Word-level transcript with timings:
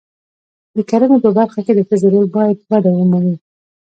د 0.75 0.77
کرنې 0.89 1.17
په 1.23 1.29
برخه 1.37 1.59
کې 1.65 1.73
د 1.75 1.79
ښځو 1.87 2.07
رول 2.13 2.27
باید 2.35 2.57
وده 2.69 2.89
ومومي. 2.93 3.35